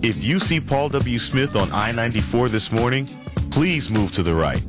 If 0.00 0.22
you 0.22 0.38
see 0.38 0.60
Paul 0.60 0.90
W. 0.90 1.18
Smith 1.18 1.56
on 1.56 1.72
I 1.72 1.90
94 1.90 2.50
this 2.50 2.70
morning, 2.70 3.06
please 3.50 3.90
move 3.90 4.12
to 4.12 4.22
the 4.22 4.32
right. 4.32 4.64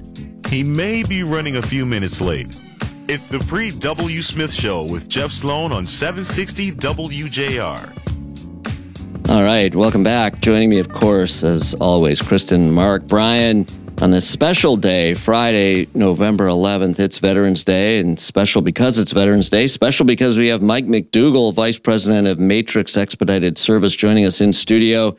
He 0.48 0.64
may 0.64 1.04
be 1.04 1.22
running 1.22 1.58
a 1.58 1.62
few 1.62 1.86
minutes 1.86 2.20
late. 2.20 2.60
It's 3.08 3.28
the 3.28 3.38
pre 3.38 3.70
W. 3.70 4.24
Smith 4.24 4.52
Show 4.52 4.84
with 4.84 5.08
Jeff 5.08 5.32
Sloan 5.32 5.72
on 5.72 5.86
760 5.86 6.72
WJR. 6.72 9.30
All 9.30 9.44
right, 9.44 9.74
welcome 9.76 10.04
back. 10.04 10.42
Joining 10.42 10.72
me, 10.72 10.80
of 10.80 10.90
course, 10.90 11.44
as 11.44 11.76
always, 11.76 12.24
Kristen, 12.24 12.72
Mark, 12.72 13.04
Brian 13.04 13.68
on 14.02 14.12
this 14.12 14.28
special 14.28 14.78
day, 14.78 15.14
Friday, 15.14 15.88
November 15.94 16.48
11th. 16.48 17.00
It's 17.00 17.18
Veterans 17.18 17.66
Day, 17.66 18.00
and 18.00 18.18
special 18.18 18.62
because 18.62 18.98
it's 18.98 19.12
Veterans 19.12 19.50
Day, 19.50 19.68
special 19.68 20.06
because 20.06 20.38
we 20.38 20.48
have 20.48 20.62
Mike 20.62 20.86
McDougall, 20.86 21.54
Vice 21.54 21.78
President 21.78 22.28
of 22.28 22.40
Matrix 22.40 22.96
Expedited 22.96 23.58
Service, 23.58 23.94
joining 23.94 24.26
us 24.26 24.40
in 24.40 24.54
studio. 24.54 25.18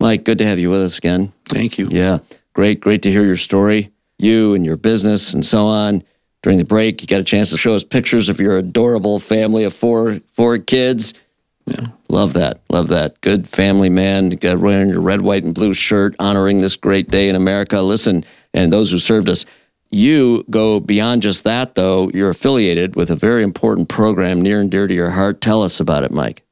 Mike, 0.00 0.24
good 0.24 0.38
to 0.38 0.44
have 0.44 0.58
you 0.58 0.68
with 0.68 0.80
us 0.82 0.98
again. 0.98 1.32
Thank 1.44 1.78
you. 1.78 1.86
Yeah, 1.90 2.18
great, 2.54 2.80
great 2.80 3.02
to 3.02 3.10
hear 3.10 3.24
your 3.24 3.36
story, 3.36 3.92
you 4.18 4.54
and 4.54 4.66
your 4.66 4.76
business 4.76 5.32
and 5.32 5.44
so 5.44 5.66
on. 5.66 6.02
During 6.42 6.58
the 6.58 6.64
break, 6.64 7.02
you 7.02 7.06
got 7.06 7.20
a 7.20 7.24
chance 7.24 7.50
to 7.50 7.58
show 7.58 7.74
us 7.74 7.84
pictures 7.84 8.28
of 8.28 8.40
your 8.40 8.58
adorable 8.58 9.20
family 9.20 9.62
of 9.62 9.72
four 9.74 10.20
four 10.32 10.58
kids. 10.58 11.14
Love 12.08 12.34
that. 12.34 12.60
Love 12.68 12.88
that. 12.88 13.20
Good 13.22 13.48
family 13.48 13.88
man. 13.88 14.30
Got 14.30 14.58
wearing 14.58 14.90
your 14.90 15.00
red, 15.00 15.22
white, 15.22 15.44
and 15.44 15.54
blue 15.54 15.72
shirt, 15.72 16.14
honoring 16.18 16.60
this 16.60 16.76
great 16.76 17.08
day 17.08 17.28
in 17.28 17.34
America. 17.34 17.80
Listen, 17.80 18.24
and 18.52 18.72
those 18.72 18.90
who 18.90 18.98
served 18.98 19.28
us. 19.28 19.46
You 19.90 20.44
go 20.50 20.80
beyond 20.80 21.22
just 21.22 21.44
that, 21.44 21.74
though. 21.74 22.10
You're 22.14 22.30
affiliated 22.30 22.96
with 22.96 23.10
a 23.10 23.16
very 23.16 23.42
important 23.42 23.88
program 23.88 24.40
near 24.40 24.60
and 24.60 24.70
dear 24.70 24.86
to 24.86 24.94
your 24.94 25.10
heart. 25.10 25.40
Tell 25.40 25.62
us 25.62 25.80
about 25.80 26.04
it, 26.04 26.10
Mike. 26.10 26.42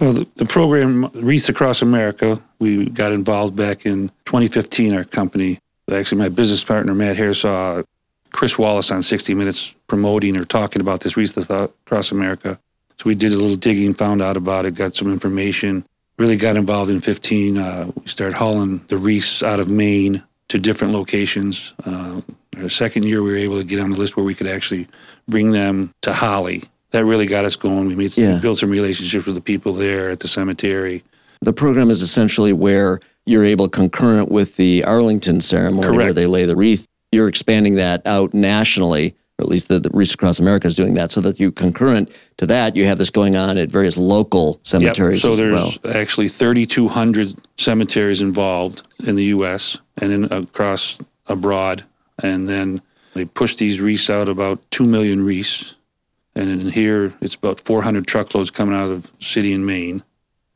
Well, 0.00 0.12
the, 0.12 0.28
the 0.36 0.46
program 0.46 1.10
Wreaths 1.14 1.48
Across 1.48 1.82
America, 1.82 2.42
we 2.58 2.88
got 2.88 3.12
involved 3.12 3.56
back 3.56 3.84
in 3.84 4.08
2015, 4.26 4.94
our 4.94 5.04
company. 5.04 5.58
Actually, 5.90 6.18
my 6.18 6.28
business 6.28 6.64
partner, 6.64 6.94
Matt 6.94 7.16
Hare, 7.16 7.34
saw 7.34 7.82
Chris 8.30 8.58
Wallace 8.58 8.90
on 8.90 9.02
60 9.02 9.34
Minutes 9.34 9.74
promoting 9.86 10.36
or 10.36 10.44
talking 10.44 10.80
about 10.80 11.00
this 11.00 11.16
Wreaths 11.16 11.36
Across 11.50 12.12
America. 12.12 12.58
So 13.00 13.04
we 13.06 13.14
did 13.14 13.32
a 13.32 13.36
little 13.36 13.56
digging, 13.56 13.94
found 13.94 14.20
out 14.20 14.36
about 14.36 14.64
it, 14.64 14.74
got 14.74 14.96
some 14.96 15.12
information. 15.12 15.86
Really 16.18 16.36
got 16.36 16.56
involved 16.56 16.90
in 16.90 17.00
15. 17.00 17.56
Uh, 17.56 17.90
we 18.00 18.08
started 18.08 18.34
hauling 18.36 18.84
the 18.88 18.98
wreaths 18.98 19.40
out 19.42 19.60
of 19.60 19.70
Maine 19.70 20.22
to 20.48 20.58
different 20.58 20.92
locations. 20.92 21.74
Uh, 21.84 22.20
our 22.56 22.68
second 22.68 23.04
year, 23.04 23.22
we 23.22 23.30
were 23.30 23.36
able 23.36 23.58
to 23.58 23.64
get 23.64 23.78
on 23.78 23.90
the 23.92 23.96
list 23.96 24.16
where 24.16 24.24
we 24.24 24.34
could 24.34 24.48
actually 24.48 24.88
bring 25.28 25.52
them 25.52 25.92
to 26.02 26.12
Holly. 26.12 26.64
That 26.90 27.04
really 27.04 27.26
got 27.26 27.44
us 27.44 27.54
going. 27.54 27.86
We 27.86 27.94
made 27.94 28.10
some, 28.10 28.24
Yeah. 28.24 28.34
we 28.34 28.40
built 28.40 28.58
some 28.58 28.70
relationships 28.70 29.26
with 29.26 29.36
the 29.36 29.40
people 29.40 29.74
there 29.74 30.10
at 30.10 30.18
the 30.18 30.26
cemetery. 30.28 31.04
The 31.40 31.52
program 31.52 31.90
is 31.90 32.02
essentially 32.02 32.52
where 32.52 32.98
you're 33.26 33.44
able, 33.44 33.68
concurrent 33.68 34.28
with 34.28 34.56
the 34.56 34.82
Arlington 34.84 35.40
ceremony 35.40 35.96
where 35.96 36.12
they 36.12 36.26
lay 36.26 36.46
the 36.46 36.56
wreath, 36.56 36.84
you're 37.12 37.28
expanding 37.28 37.76
that 37.76 38.04
out 38.06 38.34
nationally, 38.34 39.14
or 39.38 39.44
at 39.44 39.48
least 39.48 39.68
the, 39.68 39.78
the 39.78 39.90
Across 40.14 40.40
America 40.40 40.66
is 40.66 40.74
doing 40.74 40.94
that, 40.94 41.10
so 41.10 41.20
that 41.20 41.38
you 41.38 41.52
concurrent 41.52 42.10
to 42.38 42.46
that, 42.46 42.74
you 42.74 42.86
have 42.86 42.98
this 42.98 43.10
going 43.10 43.36
on 43.36 43.56
at 43.56 43.70
various 43.70 43.96
local 43.96 44.58
cemeteries 44.64 45.22
So 45.22 45.32
as 45.32 45.38
there's 45.38 45.78
well. 45.84 45.96
actually 45.96 46.28
3,200 46.28 47.34
cemeteries 47.56 48.20
involved 48.20 48.86
in 49.06 49.14
the 49.14 49.24
U.S. 49.24 49.78
and 49.96 50.12
in, 50.12 50.24
across 50.32 50.98
abroad. 51.26 51.84
And 52.20 52.48
then 52.48 52.82
they 53.14 53.26
push 53.26 53.54
these 53.56 53.80
wreaths 53.80 54.10
out 54.10 54.28
about 54.28 54.68
2 54.72 54.84
million 54.84 55.24
wreaths. 55.24 55.74
And 56.34 56.50
in 56.50 56.68
here, 56.70 57.14
it's 57.20 57.34
about 57.34 57.60
400 57.60 58.06
truckloads 58.06 58.50
coming 58.50 58.74
out 58.74 58.90
of 58.90 59.02
the 59.02 59.24
city 59.24 59.52
in 59.52 59.64
Maine. 59.64 60.02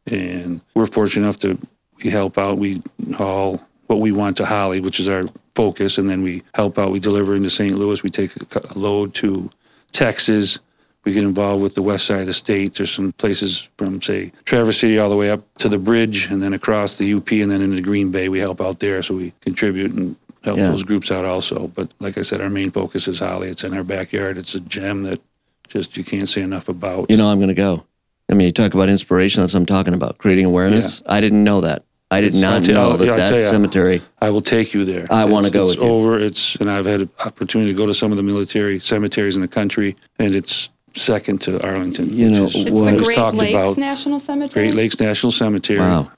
And 0.09 0.61
we're 0.75 0.87
fortunate 0.87 1.23
enough 1.23 1.39
to 1.41 1.59
we 2.03 2.11
help 2.11 2.37
out. 2.37 2.59
We 2.59 2.83
haul 3.15 3.61
what 3.87 4.01
we 4.01 4.13
want 4.13 4.37
to 4.39 4.45
Holly, 4.47 4.81
which 4.81 4.99
is 5.01 5.09
our 5.09 5.25
focus, 5.55 5.99
and 5.99 6.09
then 6.09 6.23
we 6.23 6.43
help 6.55 6.79
out. 6.79 6.93
We 6.93 7.01
deliver 7.01 7.35
into 7.35 7.51
St. 7.51 7.75
Louis. 7.75 8.03
We 8.03 8.11
take 8.11 8.33
a 8.55 8.79
load 8.79 9.15
to 9.15 9.51
Texas. 9.93 10.59
We 11.05 11.13
get 11.13 11.25
involved 11.25 11.63
with 11.63 11.75
the 11.75 11.83
west 11.83 12.07
side 12.07 12.21
of 12.21 12.27
the 12.27 12.33
state. 12.33 12.75
There's 12.75 12.93
some 12.93 13.13
places 13.13 13.69
from, 13.77 14.01
say, 14.01 14.31
Traverse 14.45 14.79
City 14.79 14.99
all 14.99 15.11
the 15.11 15.17
way 15.17 15.31
up 15.31 15.41
to 15.59 15.69
the 15.69 15.79
bridge 15.79 16.31
and 16.31 16.41
then 16.41 16.53
across 16.53 16.97
the 16.97 17.13
UP 17.15 17.31
and 17.33 17.51
then 17.51 17.61
into 17.61 17.83
Green 17.83 18.13
Bay. 18.13 18.29
We 18.29 18.39
help 18.39 18.61
out 18.61 18.79
there. 18.79 19.03
So 19.03 19.17
we 19.17 19.33
contribute 19.41 19.91
and 19.93 20.15
help 20.45 20.59
Yeah. 20.59 20.71
those 20.71 20.85
groups 20.85 21.11
out 21.11 21.25
also. 21.25 21.67
But 21.75 21.91
like 21.99 22.19
I 22.19 22.23
said, 22.23 22.41
our 22.41 22.49
main 22.51 22.71
focus 22.71 23.09
is 23.09 23.19
Holly. 23.19 23.49
It's 23.49 23.65
in 23.65 23.75
our 23.75 23.83
backyard. 23.83 24.39
It's 24.39 24.55
a 24.55 24.61
gem 24.61 25.03
that 25.03 25.21
just 25.69 25.97
you 25.97 26.05
can't 26.05 26.29
say 26.29 26.41
enough 26.43 26.69
about. 26.69 27.11
You 27.11 27.17
know, 27.17 27.29
I'm 27.29 27.39
going 27.39 27.49
to 27.49 27.55
go. 27.55 27.85
I 28.31 28.35
mean, 28.35 28.47
you 28.47 28.53
talk 28.53 28.73
about 28.73 28.89
inspiration. 28.89 29.43
That's 29.43 29.55
what 29.55 29.61
I'm 29.61 29.67
talking 29.67 29.95
about. 29.95 30.19
Creating 30.19 30.45
awareness. 30.45 31.03
I 31.07 31.21
didn't 31.21 31.43
know 31.43 31.63
that. 31.63 31.83
I 32.13 32.21
did 32.21 32.29
It's- 32.35 32.43
not 32.43 32.69
I'll 32.69 32.75
know 32.75 32.91
I'll- 32.91 32.97
that 32.99 33.17
that 33.17 33.29
tell 33.31 33.41
ya. 33.41 33.51
cemetery. 33.51 34.03
I 34.21 34.31
will 34.31 34.43
take 34.43 34.75
you 34.75 34.85
there. 34.85 35.07
I 35.11 35.25
wanna 35.25 35.49
It's- 35.49 35.61
go 35.63 35.71
it's 35.71 35.81
with 35.81 35.89
you. 35.89 35.95
over. 35.95 36.19
It's 36.21 36.57
and 36.61 36.71
I've 36.71 36.85
had 36.87 37.01
an 37.03 37.09
opportunity 37.25 37.73
to 37.73 37.77
go 37.77 37.87
to 37.87 37.95
some 37.95 38.11
of 38.11 38.17
the 38.19 38.23
military 38.23 38.79
cemeteries 38.81 39.35
in 39.35 39.41
the 39.41 39.49
country, 39.49 39.97
and 40.19 40.35
it's 40.35 40.69
second 40.95 41.41
to 41.43 41.61
Arlington. 41.67 42.17
You 42.17 42.31
know, 42.31 42.45
is- 42.45 42.55
It's 42.55 42.65
It's 42.65 42.73
What 42.73 42.85
the 42.85 42.91
I 42.91 42.93
was 42.95 43.03
Great 43.03 43.19
Lakes 43.35 43.51
about. 43.59 43.79
National 43.79 44.21
Cemetery. 44.21 44.67
Great 44.67 44.75
Lakes 44.77 45.01
National 45.01 45.33
Cemetery. 45.33 45.81
Wow. 45.81 46.11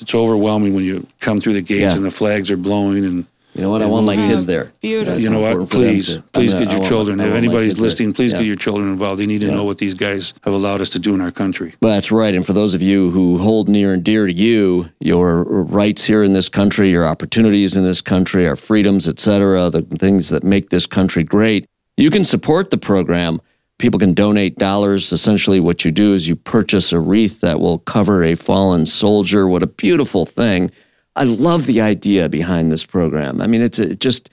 It's 0.00 0.14
overwhelming 0.14 0.72
when 0.74 0.84
you 0.84 1.06
come 1.20 1.40
through 1.40 1.52
the 1.52 1.60
gates 1.60 1.80
Yeah. 1.82 1.94
and 1.96 2.04
the 2.04 2.10
flags 2.10 2.50
are 2.50 2.56
blowing 2.56 3.04
and 3.04 3.26
You 3.54 3.62
know 3.62 3.70
what? 3.70 3.82
I 3.82 3.86
want 3.86 4.04
my 4.06 4.16
kids 4.16 4.46
there. 4.46 4.72
beautiful. 4.80 5.20
you 5.20 5.30
know 5.30 5.38
what? 5.40 5.52
important 5.52 5.70
for 5.70 5.78
them 5.78 5.88
Please, 5.92 6.06
to- 6.08 6.22
please 6.32 6.52
get 6.54 6.58
gonna- 6.64 6.70
I 6.70 6.72
your 6.72 6.80
want- 6.80 6.88
children. 6.90 7.20
I 7.20 7.28
If 7.28 7.34
anybody's 7.34 7.68
kids 7.68 7.78
there. 7.78 7.84
listening, 7.88 8.12
please 8.12 8.32
Yeah. 8.32 8.38
get 8.38 8.46
your 8.46 8.56
children 8.56 8.88
involved. 8.88 9.20
They 9.20 9.26
need 9.26 9.42
to 9.42 9.46
Yeah. 9.46 9.54
know 9.54 9.64
what 9.64 9.78
these 9.78 9.94
guys 9.94 10.34
have 10.42 10.52
allowed 10.54 10.80
us 10.80 10.88
to 10.90 10.98
do 10.98 11.14
in 11.14 11.20
our 11.20 11.30
country. 11.30 11.72
Well, 11.80 11.92
that's 11.92 12.10
right. 12.10 12.34
And 12.34 12.44
for 12.44 12.52
those 12.52 12.74
of 12.74 12.82
you 12.82 13.10
who 13.10 13.38
hold 13.38 13.68
near 13.68 13.92
and 13.92 14.02
dear 14.02 14.26
to 14.26 14.32
you, 14.32 14.86
your 15.00 15.44
rights 15.44 16.04
here 16.06 16.24
in 16.24 16.32
this 16.32 16.48
country, 16.48 16.90
your 16.90 17.06
opportunities 17.06 17.76
in 17.76 17.84
this 17.84 18.00
country, 18.00 18.46
our 18.48 18.56
freedoms, 18.56 19.06
et 19.06 19.20
cetera, 19.20 19.70
the 19.70 19.82
things 19.82 20.30
that 20.30 20.42
make 20.42 20.70
this 20.70 20.86
country 20.86 21.22
great, 21.22 21.66
you 21.96 22.10
can 22.10 22.24
support 22.24 22.70
the 22.70 22.76
program. 22.78 23.40
People 23.78 24.00
can 24.00 24.14
donate 24.14 24.56
dollars. 24.58 25.12
Essentially, 25.12 25.60
what 25.60 25.84
you 25.84 25.90
do 25.92 26.12
is 26.12 26.28
you 26.28 26.34
purchase 26.36 26.92
a 26.92 26.98
wreath 26.98 27.40
that 27.40 27.60
will 27.60 27.78
cover 27.78 28.24
a 28.24 28.34
fallen 28.34 28.84
soldier. 28.86 29.46
What 29.48 29.62
a 29.62 29.66
beautiful 29.68 30.26
thing. 30.26 30.70
I 31.16 31.24
love 31.24 31.66
the 31.66 31.80
idea 31.80 32.28
behind 32.28 32.72
this 32.72 32.84
program. 32.84 33.40
I 33.40 33.46
mean, 33.46 33.62
it's 33.62 33.78
it 33.78 34.00
just, 34.00 34.30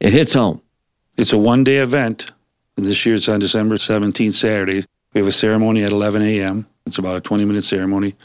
it 0.00 0.12
hits 0.12 0.32
home. 0.32 0.60
It's 1.16 1.32
a 1.32 1.38
one 1.38 1.64
day 1.64 1.76
event. 1.76 2.32
This 2.76 3.06
year 3.06 3.14
it's 3.14 3.28
on 3.28 3.38
December 3.38 3.76
17th, 3.76 4.32
Saturday. 4.32 4.84
We 5.12 5.20
have 5.20 5.28
a 5.28 5.32
ceremony 5.32 5.84
at 5.84 5.92
11 5.92 6.22
a.m. 6.22 6.66
It's 6.86 6.98
about 6.98 7.16
a 7.16 7.20
20 7.20 7.44
minute 7.44 7.62
ceremony. 7.62 8.16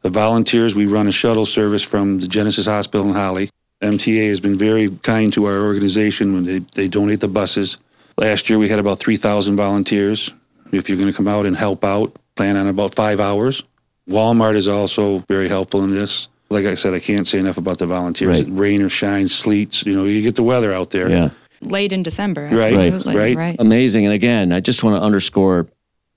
The 0.00 0.10
volunteers, 0.10 0.74
we 0.74 0.86
run 0.86 1.08
a 1.08 1.12
shuttle 1.12 1.44
service 1.44 1.82
from 1.82 2.20
the 2.20 2.28
Genesis 2.28 2.66
Hospital 2.66 3.06
in 3.08 3.14
Holly. 3.14 3.50
MTA 3.82 4.28
has 4.28 4.40
been 4.40 4.56
very 4.56 4.88
kind 5.02 5.32
to 5.34 5.44
our 5.46 5.60
organization 5.60 6.32
when 6.32 6.44
they, 6.44 6.58
they 6.74 6.88
donate 6.88 7.20
the 7.20 7.28
buses. 7.28 7.76
Last 8.16 8.48
year 8.48 8.58
we 8.58 8.68
had 8.68 8.78
about 8.78 8.98
3,000 8.98 9.56
volunteers. 9.56 10.32
If 10.72 10.88
you're 10.88 10.98
going 10.98 11.10
to 11.10 11.16
come 11.16 11.28
out 11.28 11.46
and 11.46 11.56
help 11.56 11.84
out, 11.84 12.16
plan 12.34 12.56
on 12.56 12.66
about 12.66 12.94
five 12.94 13.20
hours. 13.20 13.62
Walmart 14.08 14.54
is 14.54 14.68
also 14.68 15.18
very 15.20 15.48
helpful 15.48 15.84
in 15.84 15.90
this. 15.90 16.28
Like 16.50 16.64
I 16.64 16.74
said, 16.74 16.94
I 16.94 16.98
can't 16.98 17.26
say 17.26 17.38
enough 17.38 17.58
about 17.58 17.78
the 17.78 17.86
volunteers. 17.86 18.42
Right. 18.42 18.48
Rain 18.50 18.82
or 18.82 18.88
shine, 18.88 19.28
sleets, 19.28 19.84
you 19.84 19.94
know, 19.94 20.04
you 20.04 20.22
get 20.22 20.34
the 20.34 20.42
weather 20.42 20.72
out 20.72 20.90
there. 20.90 21.10
Yeah. 21.10 21.30
Late 21.60 21.92
in 21.92 22.02
December. 22.02 22.48
Right, 22.52 22.72
Absolutely. 22.72 23.16
right. 23.16 23.36
right. 23.36 23.56
amazing. 23.58 24.06
And 24.06 24.14
again, 24.14 24.52
I 24.52 24.60
just 24.60 24.82
want 24.82 24.96
to 24.96 25.02
underscore 25.02 25.66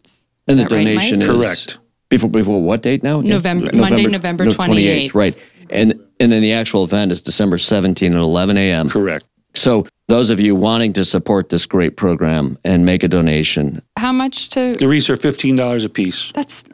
Is 0.49 0.57
And 0.57 0.59
the 0.59 0.69
that 0.69 0.75
right, 0.75 0.85
Mike? 0.85 1.11
donation 1.11 1.23
is 1.23 1.29
Correct. 1.29 1.79
before 2.09 2.31
before 2.31 2.63
what 2.63 2.83
date 2.83 3.03
now? 3.03 3.21
again? 3.21 3.31
November- 3.31 3.71
Monday, 3.77 4.07
November 4.07 4.47
28th. 4.47 5.15
Right. 5.15 5.37
And 5.71 5.95
and 6.21 6.33
then 6.33 6.43
the 6.43 6.53
actual 6.53 6.85
event 6.85 7.13
is 7.13 7.21
December 7.21 7.59
seventeenth 7.59 8.15
at 8.15 8.21
11 8.21 8.57
a.m. 8.57 8.89
Correct. 8.89 9.25
So 9.55 9.87
those 10.09 10.31
of 10.31 10.41
you 10.41 10.55
wanting 10.57 10.93
to 10.95 11.05
support 11.05 11.49
this 11.51 11.67
great 11.67 11.97
program 11.97 12.59
and 12.65 12.85
make 12.87 13.03
a 13.03 13.09
donation, 13.09 13.83
How 13.99 14.13
much 14.13 14.49
to? 14.51 14.75
The 14.79 14.89
wreaths 14.89 15.11
are 15.11 15.17
$15 15.17 15.85
a 15.85 15.89
piece. 15.89 16.33
That's 16.33 16.65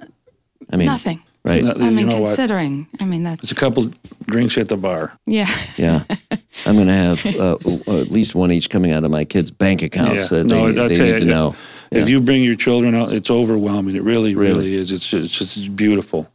I 0.71 0.77
mean, 0.77 0.87
nothing. 0.87 1.21
right? 1.45 1.65
No, 1.65 1.73
I 1.73 1.89
you 1.89 1.91
mean, 1.91 2.07
know 2.09 2.21
what? 2.21 2.29
considering. 2.37 2.87
I 3.01 3.05
mean, 3.05 3.23
that's 3.25 3.43
It's 3.43 3.53
a 3.53 3.57
couple 3.57 3.91
drinks 4.27 4.57
at 4.59 4.69
the 4.69 4.77
bar. 4.77 5.13
yeah. 5.27 5.49
Yeah. 5.77 6.05
I'm 6.67 6.75
going 6.77 6.87
to 6.87 6.93
have 6.95 7.27
uh, 7.27 7.57
at 8.01 8.11
least 8.11 8.35
one 8.37 8.53
each 8.53 8.71
coming 8.71 8.93
out 8.93 9.03
of 9.05 9.11
my 9.11 9.25
kids' 9.25 9.51
bank 9.51 9.83
accounts 9.83 10.31
Yeah. 10.31 10.39
that 10.39 10.45
No, 10.47 10.73
they, 10.73 10.81
I'll 10.83 10.89
they 10.89 10.95
tell 10.95 11.07
need 11.07 11.13
you, 11.15 11.19
to 11.21 11.25
know. 11.27 11.49
If 11.51 11.57
Yeah. 11.91 12.07
you 12.07 12.21
bring 12.21 12.43
your 12.43 12.55
children 12.57 12.95
out, 12.95 13.13
it's 13.13 13.31
overwhelming. 13.31 13.97
It 13.97 14.03
really, 14.03 14.35
really, 14.35 14.55
Really? 14.57 14.75
is. 14.75 14.91
It's 14.93 15.07
just, 15.07 15.25
it's 15.27 15.35
just 15.39 15.57
it's 15.57 15.69
beautiful. 15.69 16.29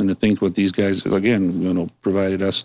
And 0.00 0.08
to 0.08 0.14
think 0.14 0.42
what 0.42 0.54
these 0.54 0.72
guys, 0.72 1.04
again, 1.06 1.62
you 1.62 1.72
know, 1.72 1.88
provided 2.02 2.42
us 2.42 2.64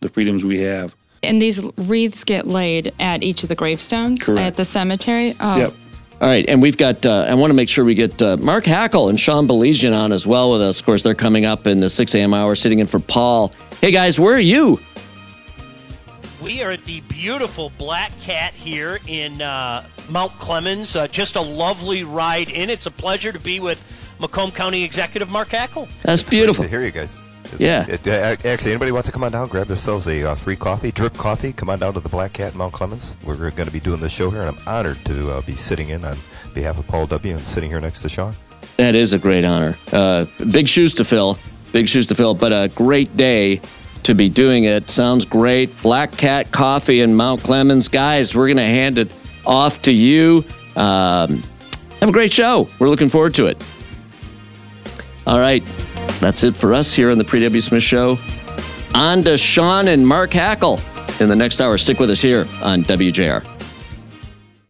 the 0.00 0.08
freedoms 0.08 0.44
we 0.44 0.58
have. 0.60 0.94
And 1.22 1.40
these 1.40 1.60
wreaths 1.76 2.24
get 2.24 2.46
laid 2.46 2.92
at 3.00 3.22
each 3.22 3.42
of 3.44 3.48
the 3.48 3.54
gravestones 3.54 4.22
Correct. 4.22 4.40
at 4.46 4.56
the 4.56 4.64
cemetery. 4.64 5.34
Oh, 5.40 5.56
Yep. 5.58 5.74
All 6.20 6.28
right, 6.28 6.44
and 6.48 6.62
we've 6.62 6.76
got. 6.76 7.04
Uh, 7.04 7.26
I 7.28 7.34
want 7.34 7.50
to 7.50 7.54
make 7.54 7.68
sure 7.68 7.84
we 7.84 7.94
get 7.94 8.22
uh, 8.22 8.36
Mark 8.38 8.64
Hackel 8.64 9.10
and 9.10 9.18
Sean 9.18 9.46
Baligian 9.48 9.92
on 9.92 10.12
as 10.12 10.26
well 10.26 10.52
with 10.52 10.62
us. 10.62 10.78
Of 10.78 10.86
course, 10.86 11.02
they're 11.02 11.14
coming 11.14 11.44
up 11.44 11.66
in 11.66 11.80
the 11.80 11.90
6 11.90 12.14
a.m. 12.14 12.32
hour, 12.32 12.54
sitting 12.54 12.78
in 12.78 12.86
for 12.86 13.00
Paul. 13.00 13.52
Hey 13.80 13.90
guys, 13.90 14.18
where 14.18 14.34
are 14.34 14.38
you? 14.40 14.78
We 16.44 16.62
are 16.62 16.72
at 16.72 16.84
the 16.84 17.00
beautiful 17.02 17.72
Black 17.78 18.12
Cat 18.20 18.52
here 18.52 19.00
in 19.08 19.40
uh, 19.40 19.82
Mount 20.10 20.30
Clemens. 20.32 20.94
Uh, 20.94 21.08
just 21.08 21.36
a 21.36 21.40
lovely 21.40 22.04
ride 22.04 22.50
in. 22.50 22.68
It's 22.68 22.84
a 22.84 22.90
pleasure 22.90 23.32
to 23.32 23.40
be 23.40 23.60
with 23.60 23.82
Macomb 24.20 24.50
County 24.52 24.84
Executive 24.84 25.30
Mark 25.30 25.48
Hackel. 25.48 25.88
That's 26.02 26.22
Great 26.22 26.30
beautiful. 26.32 26.64
to 26.64 26.68
hear 26.68 26.82
you 26.82 26.90
guys. 26.90 27.14
It's- 27.54 27.60
Yeah. 27.60 27.86
it- 27.88 28.06
uh, 28.06 28.36
actually, 28.46 28.72
anybody 28.72 28.92
wants 28.92 29.06
to 29.06 29.12
come 29.12 29.24
on 29.24 29.32
down, 29.32 29.48
grab 29.48 29.68
themselves 29.68 30.06
a 30.06 30.22
uh, 30.32 30.34
free 30.34 30.54
coffee, 30.56 30.92
drip 30.92 31.16
coffee. 31.16 31.52
Come 31.54 31.70
on 31.70 31.78
down 31.78 31.94
to 31.94 32.00
the 32.00 32.10
Black 32.10 32.34
Cat 32.34 32.52
in 32.52 32.58
Mount 32.58 32.74
Clemens. 32.74 33.16
We're 33.24 33.36
going 33.50 33.66
to 33.66 33.72
be 33.72 33.80
doing 33.80 34.00
this 34.00 34.12
show 34.12 34.28
here, 34.28 34.42
and 34.42 34.50
I'm 34.50 34.68
honored 34.68 35.02
to 35.06 35.30
uh, 35.32 35.40
be 35.42 35.54
sitting 35.54 35.88
in 35.88 36.04
on 36.04 36.16
behalf 36.52 36.78
of 36.78 36.86
Paul 36.86 37.06
W. 37.06 37.34
and 37.36 37.44
sitting 37.44 37.70
here 37.70 37.80
next 37.80 38.00
to 38.02 38.10
Sean. 38.10 38.34
That 38.76 38.94
is 38.94 39.14
a 39.14 39.18
great 39.18 39.46
honor. 39.46 39.76
Uh, 39.92 40.26
big 40.50 40.68
shoes 40.68 40.92
to 40.94 41.04
fill. 41.04 41.38
Big 41.72 41.88
shoes 41.88 42.04
to 42.06 42.14
fill, 42.14 42.34
but 42.34 42.52
a 42.52 42.68
great 42.74 43.16
day 43.16 43.60
to 44.04 44.14
be 44.14 44.28
doing 44.28 44.64
it. 44.64 44.88
Sounds 44.90 45.24
great. 45.24 45.80
Black 45.82 46.12
Cat 46.12 46.50
Coffee 46.52 47.00
in 47.00 47.14
Mount 47.14 47.42
Clemens. 47.42 47.88
Guys, 47.88 48.34
we're 48.34 48.46
going 48.46 48.56
to 48.56 48.62
hand 48.62 48.98
it 48.98 49.10
off 49.44 49.82
to 49.82 49.92
you. 49.92 50.44
Um, 50.76 51.42
have 52.00 52.08
a 52.08 52.12
great 52.12 52.32
show. 52.32 52.68
We're 52.78 52.88
looking 52.88 53.08
forward 53.08 53.34
to 53.34 53.46
it. 53.46 53.62
All 55.26 55.38
right. 55.38 55.64
That's 56.20 56.42
it 56.42 56.56
for 56.56 56.72
us 56.72 56.94
here 56.94 57.10
on 57.10 57.18
the 57.18 57.24
Pre 57.24 57.40
W. 57.40 57.60
Smith 57.60 57.82
Show. 57.82 58.18
On 58.94 59.22
to 59.22 59.36
Sean 59.36 59.88
and 59.88 60.06
Mark 60.06 60.30
Hackel 60.30 60.80
in 61.20 61.28
the 61.28 61.36
next 61.36 61.60
hour. 61.60 61.76
Stick 61.78 61.98
with 61.98 62.10
us 62.10 62.20
here 62.20 62.46
on 62.62 62.82
WJR. 62.82 63.53